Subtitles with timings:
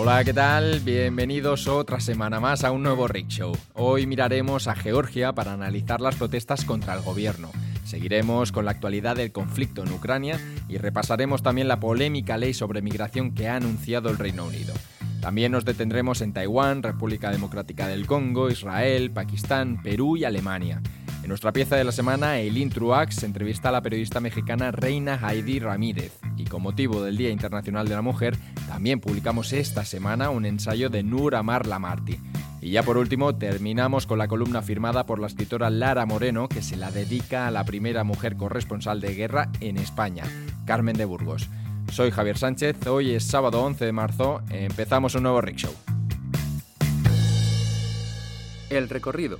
[0.00, 0.78] Hola, ¿qué tal?
[0.78, 3.52] Bienvenidos otra semana más a un nuevo Rick Show.
[3.74, 7.50] Hoy miraremos a Georgia para analizar las protestas contra el gobierno.
[7.82, 10.38] Seguiremos con la actualidad del conflicto en Ucrania
[10.68, 14.72] y repasaremos también la polémica ley sobre migración que ha anunciado el Reino Unido.
[15.20, 20.80] También nos detendremos en Taiwán, República Democrática del Congo, Israel, Pakistán, Perú y Alemania.
[21.28, 26.18] Nuestra pieza de la semana, el Intruax entrevista a la periodista mexicana Reina Heidi Ramírez.
[26.38, 28.34] Y con motivo del Día Internacional de la Mujer,
[28.66, 32.18] también publicamos esta semana un ensayo de Nur Amar Lamarti.
[32.62, 36.62] Y ya por último, terminamos con la columna firmada por la escritora Lara Moreno, que
[36.62, 40.24] se la dedica a la primera mujer corresponsal de guerra en España,
[40.64, 41.50] Carmen de Burgos.
[41.92, 45.74] Soy Javier Sánchez, hoy es sábado 11 de marzo, empezamos un nuevo Rick Show.
[48.70, 49.38] El recorrido.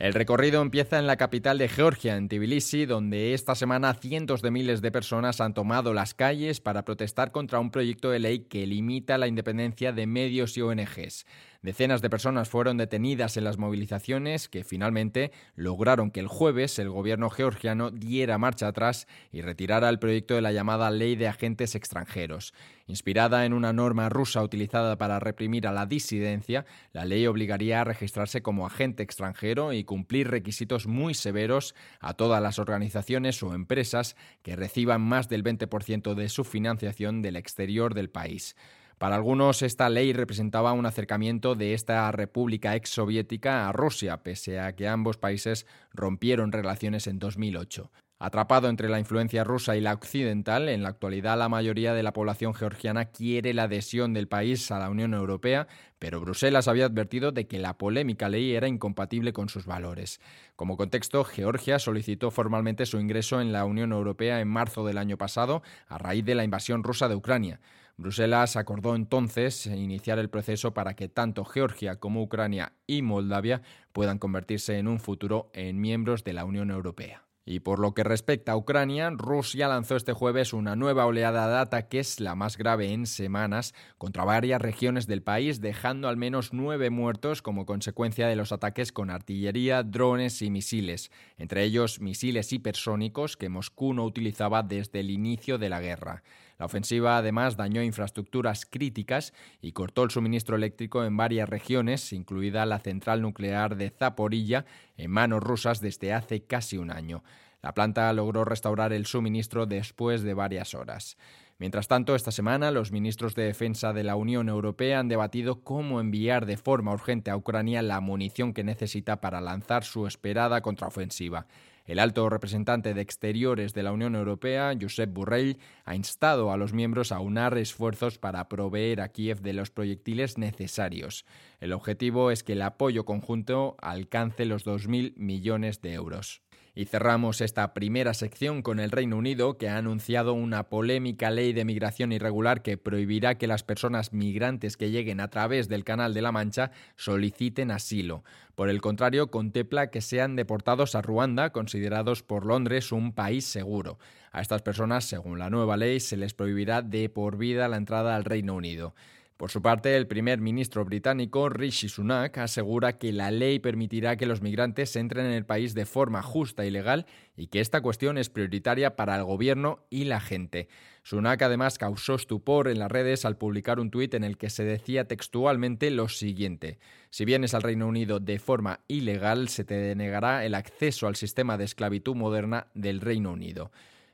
[0.00, 4.50] El recorrido empieza en la capital de Georgia, en Tbilisi, donde esta semana cientos de
[4.50, 8.66] miles de personas han tomado las calles para protestar contra un proyecto de ley que
[8.66, 11.26] limita la independencia de medios y ONGs.
[11.62, 16.88] Decenas de personas fueron detenidas en las movilizaciones que finalmente lograron que el jueves el
[16.88, 21.74] gobierno georgiano diera marcha atrás y retirara el proyecto de la llamada Ley de Agentes
[21.74, 22.54] Extranjeros.
[22.86, 27.84] Inspirada en una norma rusa utilizada para reprimir a la disidencia, la ley obligaría a
[27.84, 34.16] registrarse como agente extranjero y cumplir requisitos muy severos a todas las organizaciones o empresas
[34.42, 38.56] que reciban más del 20% de su financiación del exterior del país.
[39.00, 44.76] Para algunos, esta ley representaba un acercamiento de esta república exsoviética a Rusia, pese a
[44.76, 45.64] que ambos países
[45.94, 47.90] rompieron relaciones en 2008.
[48.18, 52.12] Atrapado entre la influencia rusa y la occidental, en la actualidad la mayoría de la
[52.12, 55.66] población georgiana quiere la adhesión del país a la Unión Europea,
[55.98, 60.20] pero Bruselas había advertido de que la polémica ley era incompatible con sus valores.
[60.56, 65.16] Como contexto, Georgia solicitó formalmente su ingreso en la Unión Europea en marzo del año
[65.16, 67.60] pasado, a raíz de la invasión rusa de Ucrania.
[68.00, 73.60] Bruselas acordó entonces iniciar el proceso para que tanto Georgia como Ucrania y Moldavia
[73.92, 77.24] puedan convertirse en un futuro en miembros de la Unión Europea.
[77.44, 81.58] Y por lo que respecta a Ucrania, Rusia lanzó este jueves una nueva oleada de
[81.58, 86.88] ataques, la más grave en semanas, contra varias regiones del país, dejando al menos nueve
[86.88, 93.36] muertos como consecuencia de los ataques con artillería, drones y misiles, entre ellos misiles hipersónicos
[93.36, 96.22] que Moscú no utilizaba desde el inicio de la guerra.
[96.60, 99.32] La ofensiva además dañó infraestructuras críticas
[99.62, 104.66] y cortó el suministro eléctrico en varias regiones, incluida la central nuclear de Zaporilla,
[104.98, 107.24] en manos rusas desde hace casi un año.
[107.62, 111.16] La planta logró restaurar el suministro después de varias horas.
[111.58, 115.98] Mientras tanto, esta semana los ministros de Defensa de la Unión Europea han debatido cómo
[115.98, 121.46] enviar de forma urgente a Ucrania la munición que necesita para lanzar su esperada contraofensiva.
[121.86, 126.72] El alto representante de Exteriores de la Unión Europea, Josep Borrell, ha instado a los
[126.72, 131.24] miembros a unar esfuerzos para proveer a Kiev de los proyectiles necesarios.
[131.60, 136.42] El objetivo es que el apoyo conjunto alcance los 2.000 millones de euros.
[136.80, 141.52] Y cerramos esta primera sección con el Reino Unido, que ha anunciado una polémica ley
[141.52, 146.14] de migración irregular que prohibirá que las personas migrantes que lleguen a través del Canal
[146.14, 148.24] de la Mancha soliciten asilo.
[148.54, 153.98] Por el contrario, contempla que sean deportados a Ruanda, considerados por Londres un país seguro.
[154.32, 158.16] A estas personas, según la nueva ley, se les prohibirá de por vida la entrada
[158.16, 158.94] al Reino Unido.
[159.40, 164.26] Por su parte, el primer ministro británico Rishi Sunak asegura que la ley permitirá que
[164.26, 167.06] los migrantes entren en el país de forma justa y legal
[167.38, 170.68] y que esta cuestión es prioritaria para el gobierno y la gente.
[171.04, 174.64] Sunak además causó estupor en las redes al publicar un tuit en el que se
[174.64, 176.78] decía textualmente lo siguiente:
[177.08, 181.56] Si vienes al Reino Unido de forma ilegal, se te denegará el acceso al sistema
[181.56, 183.70] de esclavitud moderna del Reino Unido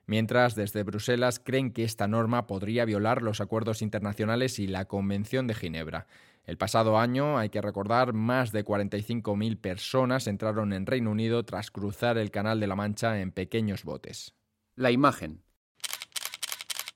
[0.06, 5.47] mientras desde Bruselas creen que esta norma podría violar los acuerdos internacionales y la Convención
[5.47, 6.06] de Ginebra.
[6.44, 11.73] El pasado año, hay que recordar, más de 45.000 personas entraron en Reino Unido tras
[11.73, 14.32] cruzar el Canal de la Mancha en pequeños botes.
[14.76, 15.43] La imagen.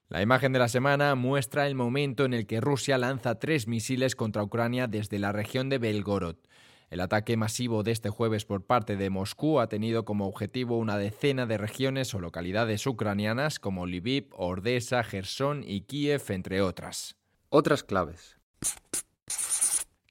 [0.09, 4.17] La imagen de la semana muestra el momento en el que Rusia lanza tres misiles
[4.17, 6.37] contra Ucrania desde la región de Belgorod.
[6.91, 10.99] El ataque masivo de este jueves por parte de Moscú ha tenido como objetivo una
[10.99, 17.17] decena de regiones o localidades ucranianas como Lviv, Ordesa, Gerson y Kiev, entre otras.
[17.49, 18.40] Otras claves.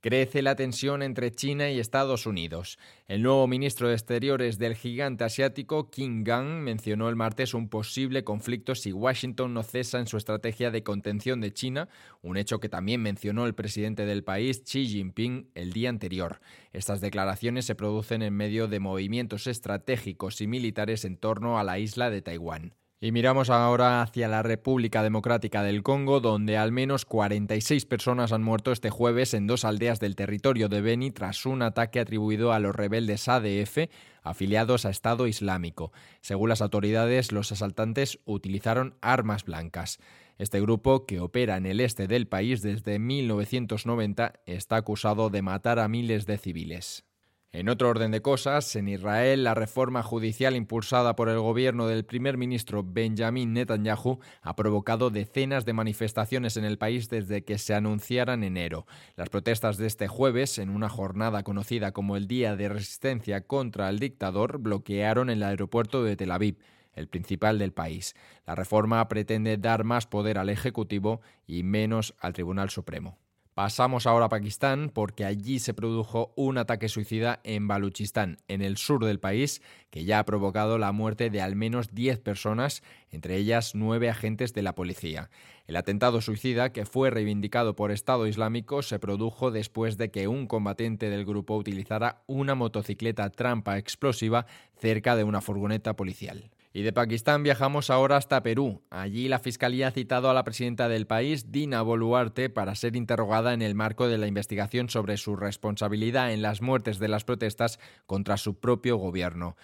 [0.01, 2.79] Crece la tensión entre China y Estados Unidos.
[3.09, 8.23] El nuevo ministro de Exteriores del gigante asiático, Kim Gang, mencionó el martes un posible
[8.23, 11.89] conflicto si Washington no cesa en su estrategia de contención de China,
[12.21, 16.39] un hecho que también mencionó el presidente del país, Xi Jinping, el día anterior.
[16.71, 21.77] Estas declaraciones se producen en medio de movimientos estratégicos y militares en torno a la
[21.77, 22.73] isla de Taiwán.
[23.01, 28.43] Y miramos ahora hacia la República Democrática del Congo, donde al menos 46 personas han
[28.43, 32.59] muerto este jueves en dos aldeas del territorio de Beni tras un ataque atribuido a
[32.59, 33.89] los rebeldes ADF
[34.21, 35.93] afiliados a Estado Islámico.
[36.19, 39.99] Según las autoridades, los asaltantes utilizaron armas blancas.
[40.37, 45.79] Este grupo, que opera en el este del país desde 1990, está acusado de matar
[45.79, 47.08] a miles de civiles.
[47.51, 52.05] En otro orden de cosas, en Israel, la reforma judicial impulsada por el gobierno del
[52.05, 57.73] primer ministro Benjamin Netanyahu ha provocado decenas de manifestaciones en el país desde que se
[57.73, 58.85] anunciara en enero.
[59.15, 63.89] Las protestas de este jueves, en una jornada conocida como el Día de Resistencia contra
[63.89, 66.59] el Dictador, bloquearon el aeropuerto de Tel Aviv
[66.93, 68.15] el principal del país.
[68.45, 73.17] La reforma pretende dar más poder al Ejecutivo y menos al Tribunal Supremo.
[73.59, 78.77] Pasamos ahora a Pakistán porque allí se produjo un ataque suicida en Baluchistán, en el
[78.77, 83.35] sur del país, que ya ha provocado la muerte de al menos 10 personas, entre
[83.35, 85.29] ellas nueve agentes de la policía.
[85.67, 90.47] El atentado suicida, que fue reivindicado por Estado Islámico, se produjo después de que un
[90.47, 94.45] combatiente del grupo utilizara una motocicleta trampa explosiva
[94.79, 96.49] cerca de una furgoneta policial.
[96.71, 98.83] Y de Pakistán viajamos ahora hasta Perú.
[98.91, 103.53] Allí la Fiscalía ha citado a la presidenta del país, Dina Boluarte, para ser interrogada
[103.53, 107.79] en el marco de la investigación sobre su responsabilidad en las muertes de las protestas
[108.05, 109.57] contra su propio gobierno.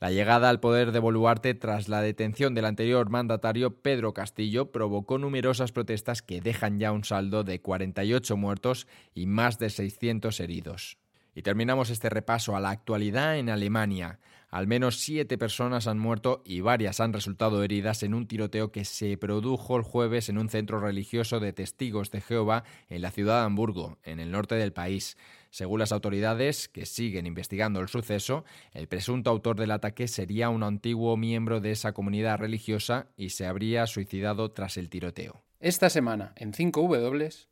[0.00, 5.18] La llegada al poder de Boluarte tras la detención del anterior mandatario Pedro Castillo provocó
[5.18, 10.98] numerosas protestas que dejan ya un saldo de 48 muertos y más de 600 heridos.
[11.34, 14.18] Y terminamos este repaso a la actualidad en Alemania.
[14.50, 18.84] Al menos siete personas han muerto y varias han resultado heridas en un tiroteo que
[18.84, 23.38] se produjo el jueves en un centro religioso de testigos de Jehová en la ciudad
[23.38, 25.16] de Hamburgo, en el norte del país.
[25.50, 30.64] Según las autoridades, que siguen investigando el suceso, el presunto autor del ataque sería un
[30.64, 35.44] antiguo miembro de esa comunidad religiosa y se habría suicidado tras el tiroteo.
[35.60, 37.49] Esta semana, en 5W,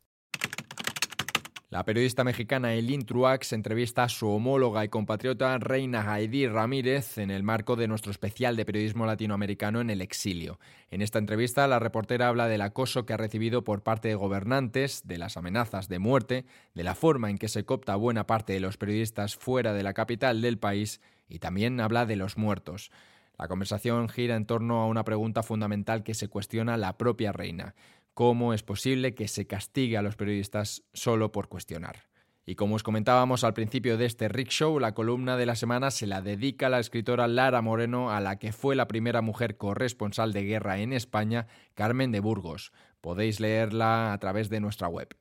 [1.69, 7.29] la periodista mexicana Elin Truax entrevista a su homóloga y compatriota Reina Heidi Ramírez en
[7.29, 10.59] el marco de nuestro especial de periodismo latinoamericano en el exilio.
[10.89, 15.03] En esta entrevista, la reportera habla del acoso que ha recibido por parte de gobernantes,
[15.05, 18.61] de las amenazas de muerte, de la forma en que se copta buena parte de
[18.61, 22.89] los periodistas fuera de la capital del país y también habla de los muertos.
[23.37, 27.75] La conversación gira en torno a una pregunta fundamental que se cuestiona la propia reina
[28.13, 32.09] cómo es posible que se castigue a los periodistas solo por cuestionar.
[32.49, 35.91] Y como os comentábamos al principio de este Rick Show, la columna de la semana
[35.91, 40.33] se la dedica la escritora Lara Moreno, a la que fue la primera mujer corresponsal
[40.33, 41.45] de guerra en España,
[41.75, 42.71] Carmen de Burgos.
[43.01, 45.15] Podéis leerla a través de nuestra web.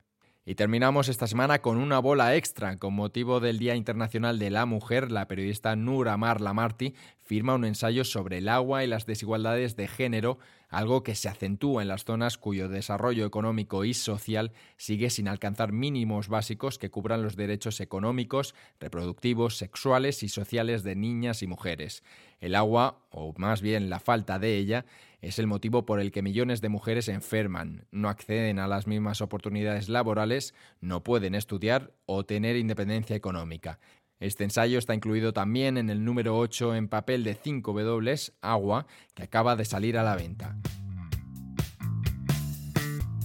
[0.49, 2.79] Y terminamos esta semana con una bola extra.
[2.79, 7.67] Con motivo del Día Internacional de la Mujer, la periodista Nura Mar Lamarti firma un
[7.67, 12.05] ensayo sobre el agua y las desigualdades de género, algo que se acentúa en las
[12.05, 17.81] zonas cuyo desarrollo económico y social sigue sin alcanzar mínimos básicos que cubran los derechos
[17.81, 22.03] económicos, reproductivos, sexuales y sociales de niñas y mujeres.
[22.41, 24.84] El agua, o más bien la falta de ella,
[25.20, 29.20] es el motivo por el que millones de mujeres enferman, no acceden a las mismas
[29.20, 33.81] oportunidades laborales, no pueden estudiar o tener independencia económica.
[34.20, 39.22] Este ensayo está incluido también en el número 8 en papel de 5W, Agua, que
[39.22, 40.56] acaba de salir a la venta.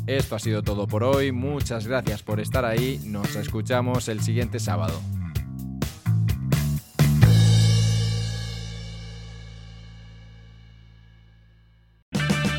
[0.06, 4.60] Esto ha sido todo por hoy, muchas gracias por estar ahí, nos escuchamos el siguiente
[4.60, 5.02] sábado.